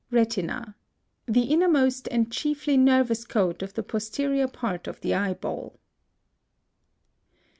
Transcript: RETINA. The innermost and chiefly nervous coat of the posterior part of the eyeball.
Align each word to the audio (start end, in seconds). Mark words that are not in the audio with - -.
RETINA. 0.11 0.73
The 1.27 1.43
innermost 1.43 2.07
and 2.09 2.31
chiefly 2.31 2.75
nervous 2.75 3.23
coat 3.23 3.61
of 3.61 3.75
the 3.75 3.83
posterior 3.83 4.47
part 4.47 4.87
of 4.87 4.99
the 5.01 5.13
eyeball. 5.13 5.79